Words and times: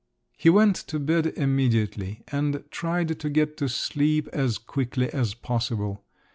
He 0.35 0.49
went 0.49 0.77
to 0.87 0.97
bed 0.97 1.27
immediately, 1.27 2.23
and 2.29 2.63
tried 2.71 3.19
to 3.19 3.29
get 3.29 3.55
to 3.57 3.69
sleep 3.69 4.27
as 4.29 4.57
quickly 4.57 5.13
as 5.13 5.35
possible. 5.35 6.03